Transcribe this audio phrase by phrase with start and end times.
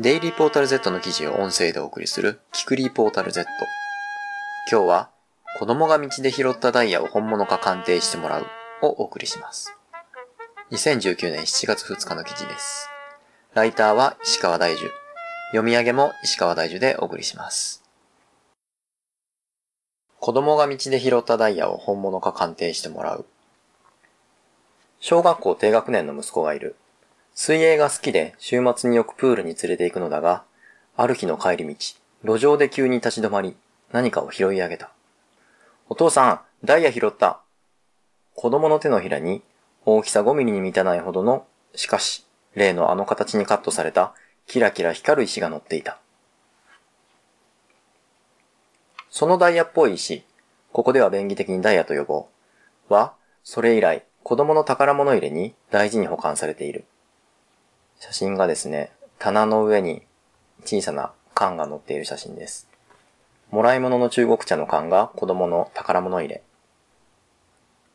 [0.00, 3.44] デイリーポータル Z の記事を音声でお送りするキクリーポータル Z。
[4.72, 5.10] 今日は
[5.58, 8.46] 子供が道で拾ったダイヤを本物か鑑定してもらう
[8.80, 9.76] をお送りします。
[10.70, 12.88] 2019年7月2日の記事です。
[13.52, 14.86] ライターは石川大樹。
[15.50, 17.84] 読み上げも石川大樹でお送りします。
[20.18, 23.26] 子供が道で拾ったダイヤを本物か鑑定してもらう。
[24.98, 26.76] 小学校低学年の息子がいる。
[27.42, 30.44] 水泳が好きで週末によくプールに連れて行くのだが、
[30.94, 33.56] ある日の帰り道、路上で急に立ち止まり、
[33.92, 34.90] 何かを拾い上げた。
[35.88, 37.40] お父さん、ダイヤ拾った。
[38.34, 39.40] 子供の手のひらに
[39.86, 44.12] 大きさ5ミリに満たないほどの、しかし、例のあの形にカットされた
[44.46, 45.98] キラキラ光る石が乗っていた。
[49.08, 50.24] そのダイヤっぽい石、
[50.74, 52.26] ここでは便宜的にダイヤと呼ぼ
[52.90, 52.92] う。
[52.92, 56.84] は、それ以来、子供の宝物入れに大事に保管されている。
[58.00, 60.02] 写真がですね、棚の上に
[60.64, 62.66] 小さな缶が載っている写真です。
[63.50, 66.42] もらい物の中国茶の缶が子供の宝物入れ。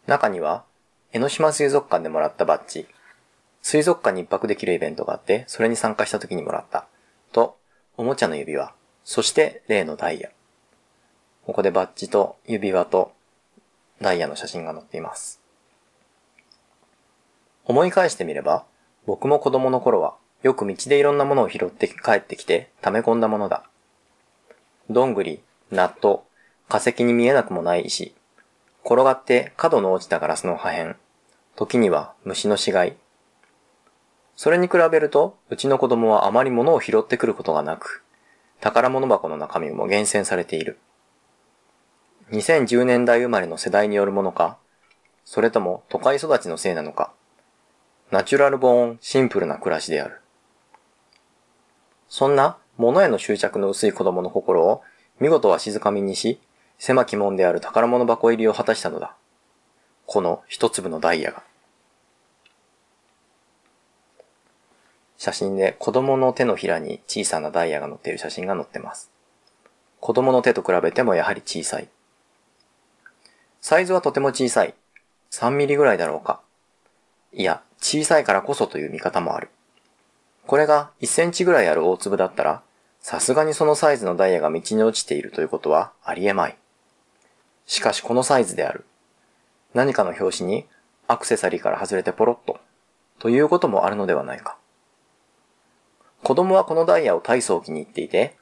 [0.05, 0.63] 中には、
[1.11, 2.87] 江ノ島水族館でもらったバッジ。
[3.63, 6.85] 水族館に一泊できるイベントがあって、それに参加した時にもらった。
[7.31, 7.57] と、
[7.97, 8.73] おもちゃの指輪。
[9.03, 10.29] そして、例のダイヤ。
[11.47, 13.11] ここでバッジと指輪と
[13.99, 15.41] ダイヤの写真が載っています。
[17.63, 18.65] 思い返してみれば、
[19.05, 23.63] 僕も子供の頃は、よく道でいろんなものを拾って帰ってきて溜め込んだものだ。
[24.89, 26.19] どんぐり、納豆、
[26.69, 28.15] 化石に見えなくもない石、
[28.83, 30.95] 転がって角の落ちたガラスの破片、
[31.55, 32.95] 時には虫の死骸。
[34.35, 38.03] それに比べると、うちの子供はあまり物を拾ってくることがなく、
[38.59, 40.77] 宝物箱の中身も厳選されている。
[42.31, 44.57] 2010年代生まれの世代によるものか、
[45.23, 47.13] それとも都会育ちのせいなのか、
[48.11, 50.21] ナチュラルボーンシンプルな暮らしである。
[52.07, 54.83] そんな物への執着の薄い子供の心を
[55.19, 56.39] 見事は静かみにし、
[56.77, 59.15] 狭き門である宝物箱入りを果たしたのだ。
[60.05, 61.43] この一粒のダイヤが。
[65.17, 69.09] 写真で子供の手のひらに小さなダイヤが載っている写真が載ってます。
[69.99, 71.87] 子供の手と比べてもやはり小さい。
[73.61, 74.75] サイズはとても小さい。
[75.31, 76.41] 3ミリぐらいだろうか。
[77.35, 79.49] いや、小さいからこそという見方もある。
[80.47, 82.63] これが1センチぐらいある大粒だったら、
[83.01, 86.57] さすがにそのサイズのダイヤが道に落ちているということはありえまい。
[87.65, 88.85] しかしこのサイズである。
[89.73, 90.65] 何かの拍子に
[91.07, 92.57] アクセサリーから外れてポロッと、
[93.19, 94.57] ということもあるのではないか。
[96.23, 98.37] 子供はこのダイヤを大層気に入っていて、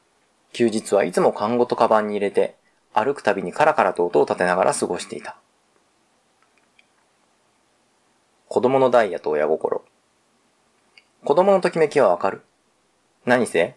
[0.53, 2.55] 休日はいつも缶ごとカバンに入れて、
[2.93, 5.35] 歩くたびにカラカラと音を立てながら過ごしていた。
[8.53, 9.84] 子供のダイヤと親心。
[11.25, 12.44] 子供のときめきはわかる。
[13.25, 13.75] 何せ、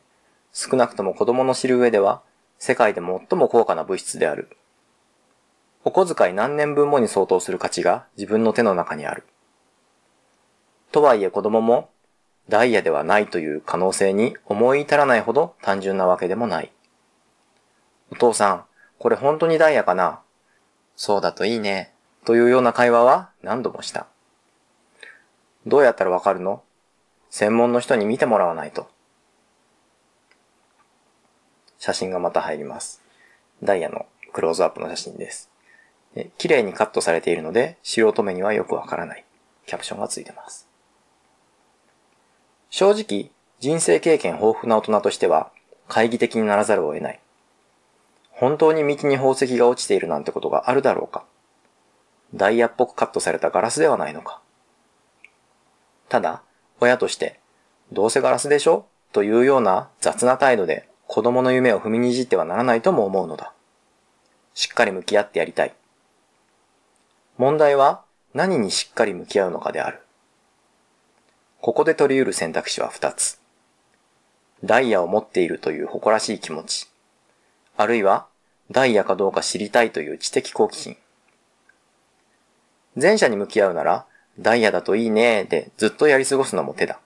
[0.53, 2.21] 少なくとも子供の知る上では、
[2.59, 4.55] 世界で最も高価な物質である。
[5.85, 9.25] お小遣い何年分もに相当する価値が自分の手の中にある。
[10.93, 11.89] とはいえ子供も、
[12.51, 16.71] ダイヤではないという可能性に思い至らないほど単純なわけでもない。
[18.13, 18.65] お父さん、
[18.99, 20.21] これ本当にダイヤかな？
[20.97, 21.95] そうだといいね。
[22.27, 24.07] というような会話は何度もした。
[25.67, 26.63] どうやったらわかるの？
[27.29, 28.89] 専門の人に見てもらわないと。
[31.79, 33.03] 写真がまた入ります。
[33.63, 35.51] ダイヤのクローズアップの写真です。
[36.39, 39.25] 綺麗にカットされているので、素人目にはよくわからない。
[39.67, 40.69] キャプションがついてます。
[42.71, 45.51] 正直、人生経験豊富な大人としては、
[45.89, 47.21] 懐疑的にならざるを得ない。
[48.31, 51.25] 本当に道に宝石が落ちているなんてことがあるだろうか
[52.35, 54.43] ダイヤっぽくカットされたガラスではないのか
[56.09, 56.43] ただ、
[56.81, 57.41] 親として、
[57.93, 58.87] どうせガラスでしょ？
[59.13, 63.53] というような雑な態度で子供の夢を踏みにじってはならないとも思うのだ。
[64.55, 65.75] しっかり向き合ってやりたい。
[67.39, 68.03] 問題は
[68.35, 70.01] 何にしっかり向き合うのかである。
[71.61, 73.41] ここで取り得る選択肢は二つ。
[74.65, 76.89] ダイヤを持っているという誇らしい気持ち。
[77.77, 78.27] あるいは、
[78.71, 80.97] ダイヤかどうか知りたいという知的好奇心。
[83.01, 84.07] 前者に向き合うなら、
[84.39, 87.01] ダイヤだといいねーでずっとやり過ごすのも手だ。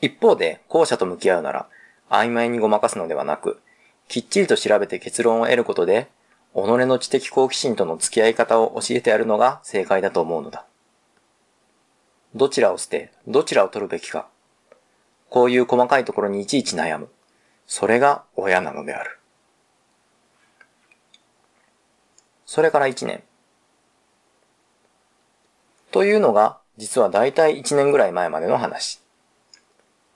[0.00, 1.68] 一方で、後者と向き合うなら、
[2.08, 3.60] 曖昧にごまかすのではなく、
[4.06, 6.08] きっちりと調べて結論を得ることで、
[6.54, 10.64] 己の知的好奇心との付き合い方を教えてやるのが正解だと思うのだ。
[12.34, 14.28] どちらを捨て、どちらを取るべきか。
[15.30, 17.08] こういう細かいところにいちいち悩む。
[17.66, 19.18] それが親なのである。
[22.46, 23.22] それから1年。
[25.90, 29.00] というのが、実はだいたい1年ぐらい前までの話。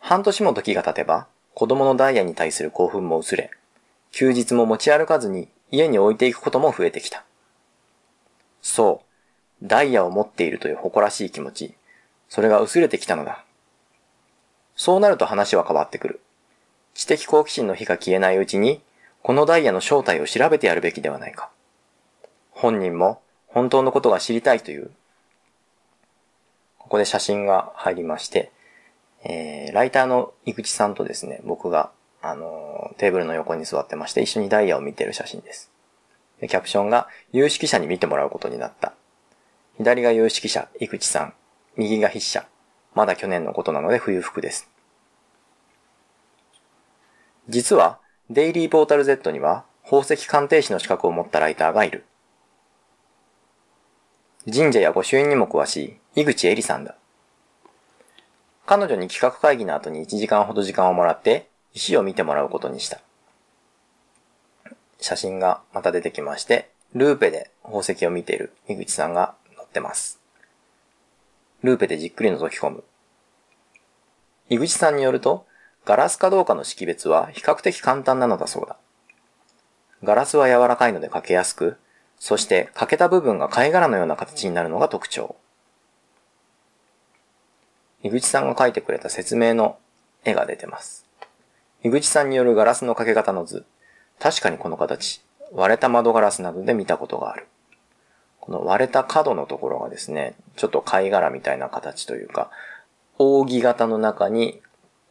[0.01, 3.51] 半年も時が経てば、子供のダイヤに対する興奮も薄れ、
[4.11, 7.25] 休日も持ち歩かずに家に置いていくことも増えてきた。
[8.61, 9.03] そ
[9.63, 11.75] う、ダイヤを持っているという誇らしい気持ち、
[12.29, 13.45] それが薄れてきたのだ。
[14.77, 16.21] そうなると話は変わってくる。
[16.95, 18.83] 知的好奇心の火が消えないうちに、
[19.23, 21.51] このダイヤの正体を調べてやるべきではないか。
[22.51, 24.91] 本人も本当のことが知りたいという。
[26.93, 28.53] ここで写真が入りまして、
[29.25, 31.91] えー、ライターの井口さんとですね、僕が、
[32.21, 35.73] あのー、テーブルの横に座ってまして、一緒にダイヤを見てる写真です。
[36.43, 38.93] でキャプションが、有識者に見てもらうことになった。
[39.79, 41.35] 左が有識者、井口さん。
[41.79, 42.47] 右が筆者。
[42.95, 44.69] まだ去年のことなので冬服です。
[47.49, 52.05] 実は、デイリーポータル Z には、宝石鑑定士の資格を持ったライターがいる。
[54.45, 56.95] 神社や御朱印にも詳しい、井口恵里さんだ。
[58.67, 63.01] 彼女に企画会議の後に1時間ほど時間をもらって、石を見てもらうことにした。
[65.01, 70.21] 写真がまた出てきまして、ルーペで宝石を見ている井口さんが載ってます。
[71.63, 72.85] ルーペでじっくり覗き込む。
[74.51, 75.47] 井口さんによると、
[75.87, 78.77] ガラスかどうかの識別は比較的簡単なのだそうだ。
[80.05, 81.79] ガラスは柔らかいのでかけやすく、
[82.19, 85.37] そして欠けた部分が貝殻のような形になるのが特徴。
[88.03, 89.79] 井口さんが描いてくれた説明の
[90.25, 91.07] 絵が出てます。
[91.85, 93.65] 井口さんによるガラスのかけ方の図。
[94.19, 95.23] 確かにこの形、
[95.53, 97.47] 割れた窓ガラスなどで見たことがある。
[98.41, 102.51] この割れた角のところがですね、ちょっと貝殻みたいな形というか、
[103.19, 104.61] 扇形の中に、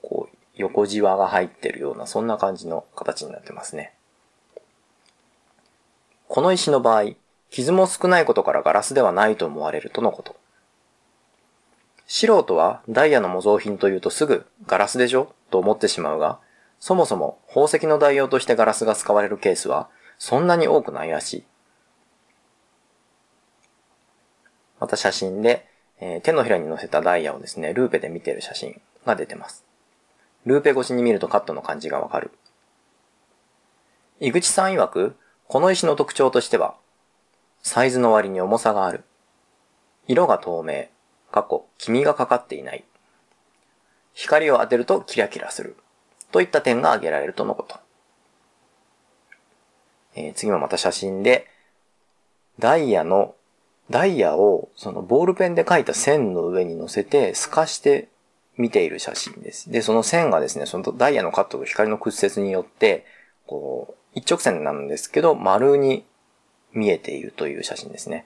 [0.01, 3.93] こう、横じわが入ってるような、そんな感じの形になってますね。
[6.27, 7.13] この石の場合、
[7.49, 10.35] 傷も少ないことからガラスではないと思われるとのこと。
[12.13, 15.33] 素人はダイヤの模造品というとすぐガラスでしょ？
[15.49, 16.41] と思ってしまうが、
[16.77, 21.43] そもそも宝石の代用としてガラスが使われるケースはそんなに多くないらしい。
[24.81, 25.65] また写真で、
[26.01, 29.63] えー、手のひらに乗せたダイヤをですね、ルーペで見ている写真が出てます。
[30.45, 32.31] ルーペ越しに見るとカットの感じがわかる。
[34.19, 35.15] 井口さん曰く、
[35.47, 36.75] この石の特徴としては、
[37.63, 39.05] サイズの割に重さがある。
[40.09, 40.87] 色が透明。
[41.31, 42.83] 過去、黄身がかかっていない。
[44.13, 45.77] 光を当てるとキラキラする。
[46.31, 47.79] といった点が挙げられるとのこと。
[50.15, 51.47] えー、次もまた写真で、
[52.59, 53.35] ダイヤの、
[53.89, 58.09] ダイヤをそのボールペンで描いた線の上に乗せて透かして
[58.57, 59.71] 見ている写真です。
[59.71, 63.05] で、その線がですね、そのダイヤのカットと光の屈折によって、
[63.47, 66.05] こう、一直線なんですけど、丸に
[66.73, 68.25] 見えているという写真ですね。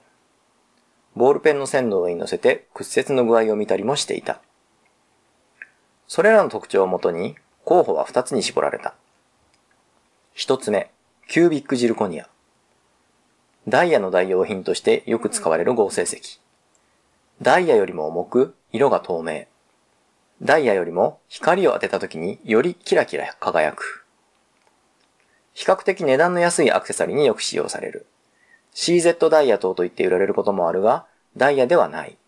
[1.16, 4.40] ボールペンの線の上に乗せて屈折の具合を見たりもしていた。
[6.06, 8.94] それらの特徴をもとに候補は2つに絞られた。
[10.36, 10.90] 1つ目、
[11.26, 12.28] キュービックジルコニア。
[13.66, 16.38] ダイヤの代用品としてよく使われる合成石。
[17.40, 19.46] ダイヤよりも重く、色が透明。
[20.42, 24.04] ダイヤよりも光を当てた時によりキラキラ輝く。
[25.54, 28.06] 比較的値段の安いアクセサリーによく使用される。
[28.76, 32.18] CZ ダイヤ等と言って売られることもあるが、ダイヤではない。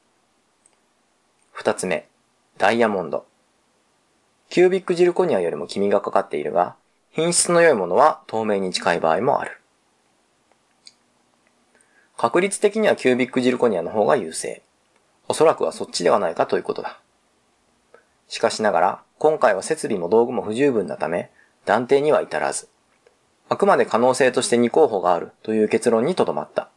[1.53, 2.09] 二つ目、
[2.57, 3.27] ダイヤモンド。
[4.49, 6.75] キュービックジルコニアよりも黄身がかかっているが、
[7.11, 9.61] 品質の良いものは透明に近い場合もある。
[12.17, 14.63] 確率的にはキュービックジルコニアの方が優勢。
[15.29, 16.99] おそらくはそっちではないかということだ。
[18.27, 21.31] しかしながら、今回は設備も道具も不十分なため、
[21.67, 22.69] 断定には至らず、
[23.49, 26.69] あくまで可能性として2候補があるという結論にとどまった。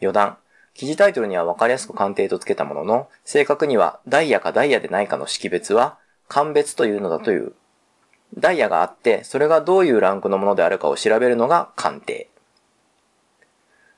[0.00, 0.38] 余談。
[0.74, 7.52] 記事タイトルには分かりやすく鑑定とつけたものの、正確にはダイヤかダイヤでないかの識別は、鑑別というのだという。
[8.38, 12.28] ダイヤがあって、それがどういうランクのものであるかを調べるのが鑑定。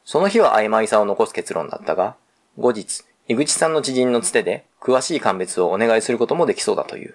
[0.05, 2.17] その日は曖昧さを残す結論だったが、
[2.57, 7.15] 後日、井口さんの知人のつてで詳しい鑑別をお願いすることもできそうだという。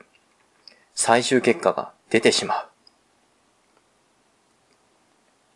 [0.94, 2.75] 最終結果が出てしまう。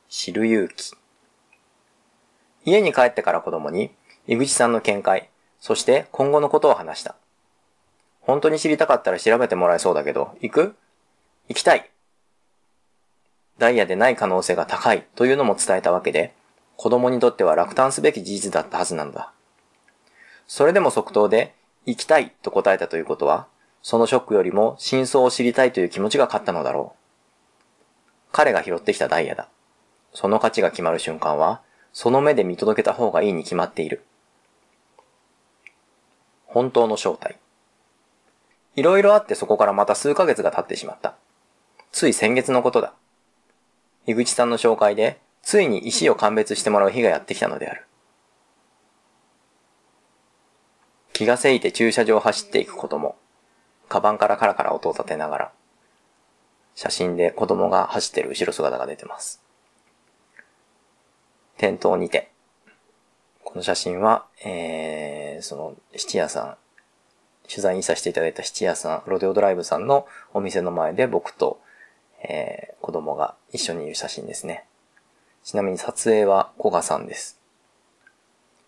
[0.09, 0.95] 知る勇気。
[2.65, 3.91] 家に帰ってから子供に、
[4.27, 7.15] 井口さんの見解、そして今後のことを話した。
[8.21, 10.75] 本当に知りたかったら調べてもらえそうだけど、行く？
[11.47, 11.89] 行きたい
[13.59, 16.33] ダイヤでない可能性が高いというのも伝えたわけで、
[16.75, 19.31] 子供にとっては落胆すべき事実だったはずなんだ。
[20.47, 21.53] それでも即答で、
[21.85, 23.47] 行きたいと答えたということは、
[23.83, 26.99] そのショックよりも真相を知りたいという気持ちが勝ったのだろう。
[28.31, 29.49] 彼が拾ってきたダイヤだ。
[30.13, 31.61] その価値が決まる瞬間は、
[31.93, 34.03] その目で見届けた方がいいに決まっている。
[36.45, 37.37] 本当の正体。
[38.75, 41.15] いろいろあってそこからまた数ヶ月が経ってしまった。
[41.91, 42.93] つい先月のことだ。
[44.07, 47.85] 井口さんの紹介で、ついに石を鑑別してもらう日がやってきたのである。
[51.13, 53.15] 気がせいて駐車場を走っていく子供。
[53.89, 55.51] カバンからカラカラ音を立てながら、
[56.75, 59.41] 写真で子供が走ってる後ろ姿が出てます。
[61.59, 62.31] 店頭にて。
[63.43, 66.57] この写真は、えー、その、七屋さん、
[67.49, 71.59] 取材にさせていただいた七屋さん、ロデオドライブさんのお店の前で僕と、
[72.23, 74.63] えー、子供が一緒にいる写真ですね。
[75.43, 77.41] ちなみに撮影は古賀さんです。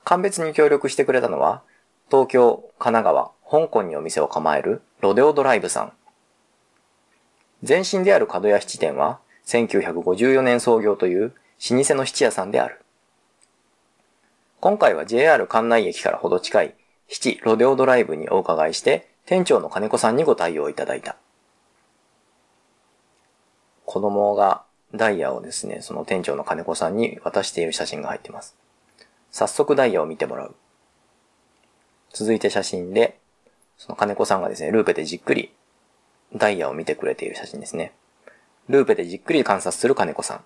[0.04, 1.62] 鑑別に協力してくれたのは、
[2.10, 5.94] 東京、神奈川、香港にお店を構えるロデオドライブさん。
[7.66, 11.34] 前身である角屋七店は、1954年創業という
[11.70, 12.82] 老舗の七屋さんである。
[14.60, 16.76] 今回は JR 関内駅からほど近い
[17.08, 21.18] 七ロデオドライブにお伺いして、店長の金子さんにご対応いただいた。
[23.86, 24.64] 子供が
[24.96, 28.56] ダイヤをですね、その店長の金子さんに渡している写真が入ってます。
[29.30, 30.56] 早速ダイヤを見てもらう。
[32.12, 33.20] 続いて写真で、
[33.78, 35.54] その金子さんがですね、ルーペでじっくり
[36.34, 37.94] ダイヤを見てくれている写真ですね。
[38.68, 40.44] ルーペでじっくり観察する金子さん。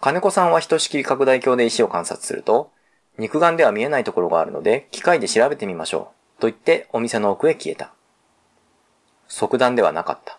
[0.00, 2.70] 金子さんはひとしきり拡大鏡で石を観察すると、
[3.18, 6.40] 肉眼では見えないところがあるので、機械で調べてみましょう。
[6.40, 7.92] と言ってお店の奥へ消えた。
[9.28, 10.38] 即断ではなかった。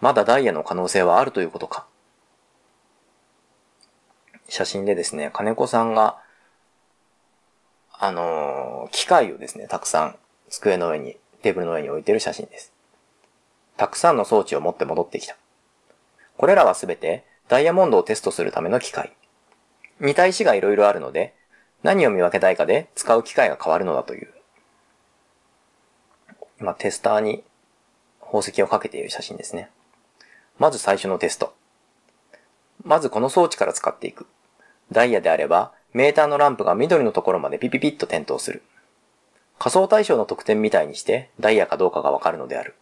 [0.00, 1.86] まだダイヤの可能性はあるということか。
[4.48, 6.18] 写真でですね、金子さんが
[8.02, 10.16] あのー、機械をですね、たくさん
[10.48, 12.72] 机の上に、テーブルの上に置いてる写真です。
[13.76, 15.36] たくさんの装置を持って戻ってきた。
[16.38, 19.12] これらはすべてダイヤモンドをテストするための機械。
[19.98, 21.34] 似た石がいろいろあるので、
[21.82, 24.28] 何を見分けたいかで使う機械が変わるのだという。
[26.60, 27.42] 今、テスターに
[28.20, 29.68] 宝石をかけている写真ですね。
[30.60, 31.52] まず最初のテスト。
[32.84, 34.28] まずこの装置から使っていく。
[34.92, 38.62] ダイヤであれば、メーターのランプが緑のところまでピピピッと点灯する。
[39.58, 42.76] 仮想対象の得点みたいにしてダイヤかどうかがわかるのである。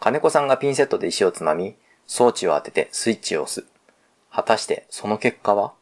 [0.00, 1.76] 金子さんがピンセットで石をつまみ、
[2.06, 3.66] 装置を当ててスイッチを押す。
[4.30, 5.72] 果たしてその結果は？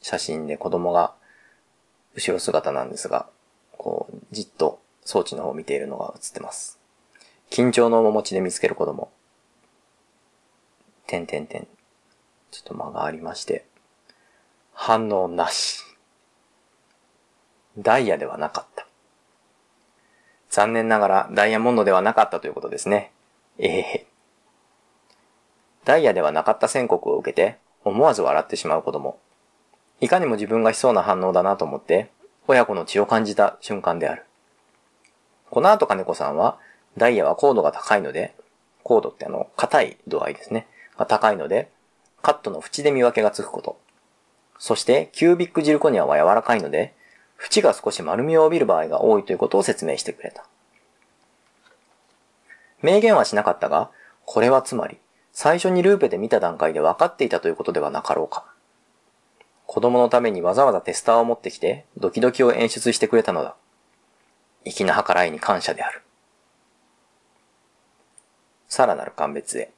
[0.00, 1.14] 写真で子供が
[2.14, 3.26] 後ろ姿なんですが、
[3.78, 6.78] こう、じっと装置の方を見ているのが映ってます。
[7.50, 9.10] 緊張の面持ちで見つける子供。
[11.06, 11.66] 点点点。
[12.50, 13.64] ちょっと間がありまして。
[14.74, 15.80] 反応なし。
[17.78, 18.86] ダイヤではなかった。
[20.50, 23.12] 残念ながらダイヤモンドではなかったということですね。
[23.58, 24.11] ええー、
[25.84, 29.18] ダイヤではなかった宣告を受けて思わず笑ってしまう子供。
[30.00, 32.10] いかにも自分がしそうな反応だなと思って
[32.48, 34.24] 親子の血を感じた瞬間である。
[35.50, 36.58] この後金子さんは
[36.96, 38.34] ダイヤは高度が高いので、
[38.82, 40.66] 高度ってあの、硬い度合いですね。
[40.98, 41.70] が高いので、
[42.20, 43.78] カットの縁で見分けがつくこと。
[44.58, 46.94] そしてキュービックジルコニアは柔らかいので、
[47.38, 50.44] 縁が少し丸みを帯びる場合が多いということを説明してくれた。
[52.82, 53.90] 明言はしなかったが、
[54.24, 54.98] これはつまり、
[55.32, 58.44] 最初にルーペで見た段階で分かっていたということではなかろうか。
[59.66, 63.56] 子供のためにわざわざテスターを持ってきて、ドキドキを演出してくれたのだ。
[64.64, 66.02] 粋な計らいに感謝である。
[68.68, 69.70] さらなる鑑別へ。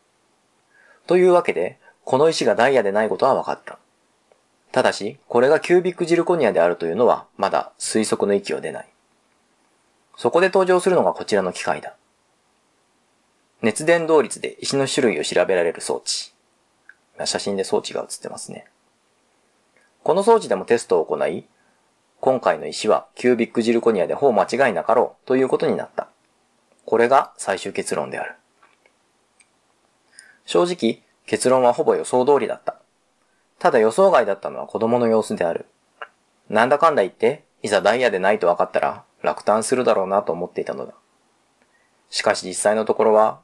[1.06, 3.78] というわけで、この石がダイヤでないことは分かった。
[4.72, 8.88] ただし、これがキュービックジルコニアであるというのは、まだ推測の域を出ない。
[10.16, 11.94] そこで登場するのがこちらの機械だ。
[13.64, 16.34] 熱伝導率で石の種類を調べられる装置。
[17.24, 18.66] 写真で装置が写ってますね。
[20.02, 21.46] この装置でもテストを行い、
[22.20, 26.08] 今回の石はキュービックジルコニアでほぼ間違いなかろうということになった。
[26.84, 28.34] これが最終結論である。
[30.44, 32.76] 正直、結論はほぼ予想通りだった。
[33.58, 35.64] ただ予想外だったのは子供の様子である。
[36.50, 40.92] なんだかんだ言って、いざダイヤでないと分かったら落胆するだろうなと思っていたのだ。
[42.10, 43.40] しかし実際のところは、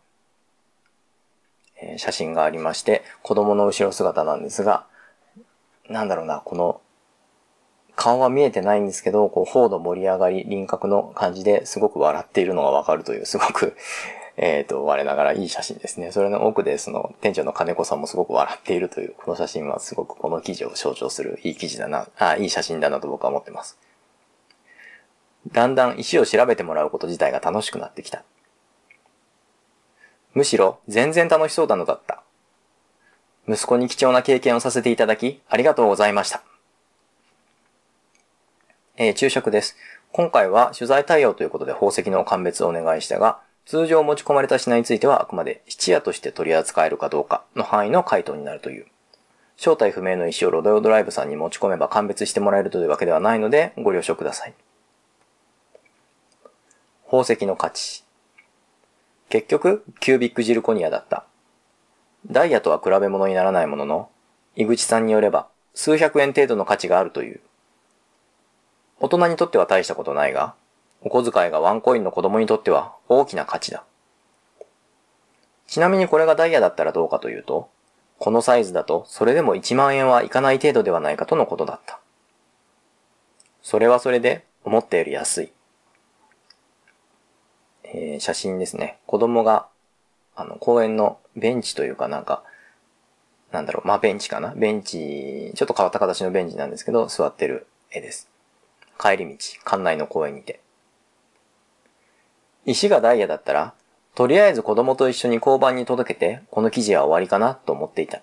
[1.82, 4.86] え、写真がありまして、子供の後ろ姿なんですが、
[5.88, 6.80] なんだろうな、この、
[7.96, 13.76] 顔は見えてないんですけど、こう、頬の盛り上がり、輪郭の感じですごく笑っているのがわかるという、すごく
[14.36, 16.12] えっ、と、我ながらいい写真ですね。
[16.12, 23.78] それの奥で、その、店長の金子さんもすごく笑っているという、この写真はすごくこの記事を象徴するいい記事だな、あ、いい写真だなと僕は思ってます。
[25.48, 28.22] だんだん石を調べてもらうこと自体が楽しくなってきた。
[30.34, 32.22] むしろ、全然楽しそうなのだった。
[33.48, 36.42] 息子に貴重な経験をさせていただき、ありがとうございました。
[38.96, 39.76] えー、昼食です。
[40.12, 48.86] 今回は取材対応ということで宝石の鑑別をお願いしたが、通常持ち込まれた品についてはあくまで質屋として取り扱えるかどうかの範囲の回答になるという。
[49.56, 54.54] 正体不明の石をロドオドライブさんに持ち込めば鑑別してもらえるというわけではないのでご了承ください。
[57.04, 58.04] 宝石の価値。
[59.30, 61.24] 結局、キュービックジルコニアだった。
[62.26, 64.10] ダイヤとは比べ物にならないものの、
[64.56, 67.40] 井口さんによれば数百円程度の価値があるという。
[68.98, 70.54] 大人にとっては大したことないが、
[71.00, 73.84] お小遣いがワンコインの子供にとっては大きな価値だ。
[75.68, 77.70] ちなみにこれがダイヤだったらどうかというと、
[78.18, 82.00] このサイズだとそれでも1万円はいかない程度ではないかとのことだった。
[83.62, 85.52] それはそれで思ったより安い。
[87.92, 88.98] えー、写真ですね。
[89.06, 89.66] 子供が、
[90.36, 92.44] あの、公園のベンチというかなんか、
[93.52, 94.54] なんだろう、まあ、ベンチかな？
[94.54, 98.28] ベンチ、ちょっと変わった形のベンチなんですけど、座ってる絵です。
[98.98, 100.60] 帰り道、館内の公園にて。
[102.64, 103.74] 石がダイヤだったら、
[104.14, 107.54] とりあえず子供と一緒に交番に届けて、この記事は終わりかな？
[107.54, 108.22] と思っていた。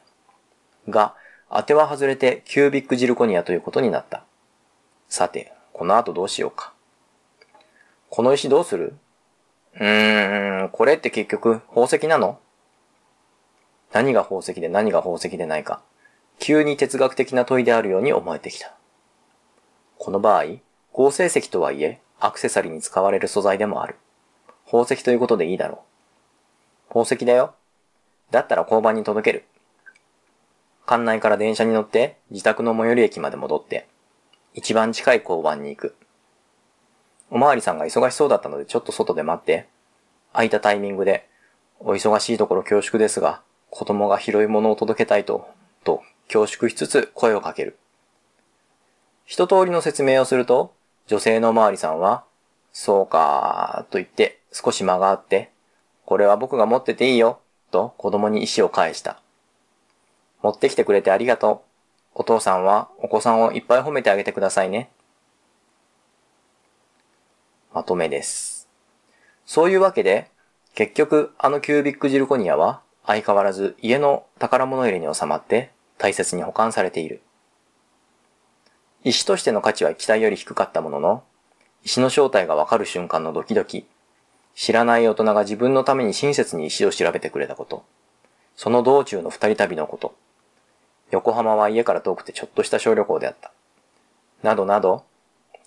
[0.87, 1.13] が、
[1.49, 4.23] 当ては外れてキュービックジルコニアということになった。
[5.09, 6.73] さて、この後どうしようか。
[8.09, 8.95] この石どうする？
[9.79, 12.39] うーん、これって結局宝石なの？
[13.93, 15.81] 何が宝石で何が宝石でないか、
[16.39, 18.73] 急に哲学的な問いであるように思えてきた。
[19.97, 20.45] この場合、
[20.93, 23.95] 合成石とはいえ、アクセサリーに使われる素材でもある。
[24.65, 25.83] 宝石ということでいいだろ
[26.89, 26.89] う。
[26.89, 27.53] 宝石だよ。
[28.31, 29.45] だったら交番に届ける。
[30.87, 33.87] 館内から電車に乗って自宅の最寄り駅まで戻って、
[34.53, 35.95] 一番近い交番に行く。
[37.29, 39.67] おまわりさんが忙しそうだったのでちょっと外で待って、
[40.33, 41.27] 空いたタイミングで、
[41.79, 45.47] お忙しいところ恐縮ですが、子供が拾い物を届けたいと、
[45.83, 47.77] と恐縮しつつ声をかける。
[49.25, 50.73] 一通りの説明をすると、
[51.07, 52.23] 女性のおまわりさんは、
[52.71, 55.51] そうかーと言って少し間があって、
[56.05, 57.39] これは僕が持ってていいよ、
[57.71, 59.19] と子供に石を返した。
[60.41, 61.63] 持ってきてくれてありがと
[62.15, 62.19] う。
[62.19, 64.89] お父さんはお子さんをいっぱい褒めてあげてくださいね。
[67.77, 68.67] まとめです。
[69.45, 70.31] そういうわけで、
[70.73, 77.21] 結局あのキュービックジルコニアは相変わらず家の宝物入れに収まって大切に保管されている。
[79.03, 81.23] 石としての価値は期待より低かったものの、
[81.83, 83.85] 石の正体がわかる瞬間のドキドキ、
[84.55, 87.85] 知らない大人が自分のために親切に石を調べてくれたこと、
[88.55, 90.15] その道中の二人旅のこと、
[91.11, 93.51] 横浜は家から遠くてちょっとした小旅行であった。
[94.41, 95.05] などなど、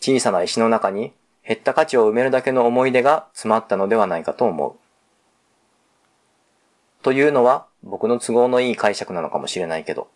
[0.01, 1.12] 小さな石の中に
[1.46, 4.74] 減った価値を埋めるだけの思い出が詰まったのではないかと思う。
[7.03, 10.09] というのは僕の都合のいい解釈なのかもしれないけど。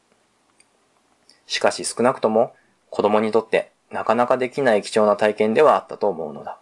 [1.46, 2.54] しかし少なくとも
[2.90, 6.58] 子供にとってなかなかできない貴重な体験ではあったと思うのだ。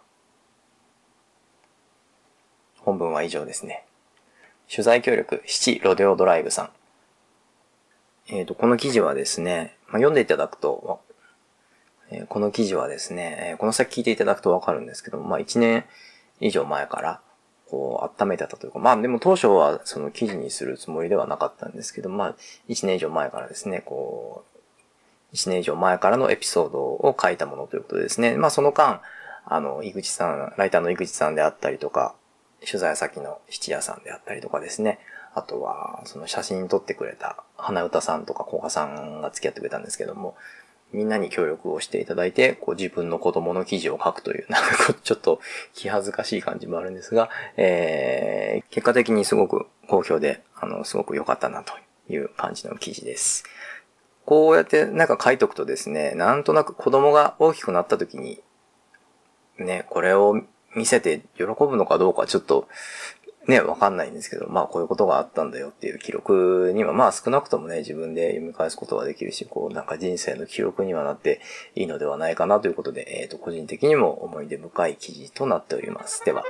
[2.79, 3.85] 本文は以上ですね。
[4.69, 6.69] 取材協力、七ロデオドライブさん。
[8.27, 11.01] えっ、ー、と、この記事はですね、まあ、読んでいただくと、
[12.21, 15.85] え、この記事はですね、え、この先聞いていただくとわかるんですけども、まあ、1年
[16.39, 17.21] 以上前から、
[17.69, 22.35] こう、温めてたというか、まあでも当初はその記事にするつもりではなかったんですけど、まあ、
[22.69, 24.45] 1年以上前からですね、こ
[25.31, 29.01] う、1年以上前からのエピソードを書いたものということですね、まあその間、
[29.45, 32.15] あの、井口さん、ライターの井口さんであったりとか、
[32.65, 34.99] 取材先の七屋さんであったりとかですね、
[35.33, 40.35] あとは、その写真撮ってくれた花歌さんとか古賀さんが付き合ってくれたんですけども、
[40.93, 45.41] みんなに協力をしていただいて、こう自分の子供の記事を書くという、 なんかちょっと
[45.73, 51.73] 気恥ずかしい感じもあるんですが、えー、結果的にすごく好評で、あの、すごく良かったなと
[52.09, 53.43] いう感じの記事です。
[54.25, 58.41] こうやってなんか書いとくとですね、なんとなく子供が大きくなった時に、
[59.57, 60.41] ね、これを
[60.75, 62.67] 見せて喜ぶのかどうかちょっと
[63.47, 71.41] ね、わかんないんですけど、まあこういうことがあったんだよっていう記録には、まあ少なくともね、自分で読み返すことができるし、こうなんか人生の記録にはなって
[71.75, 76.23] いいのではないかなということで、えっ、ー、と、個人的にも思い出深い記事となっております。
[76.23, 76.43] では。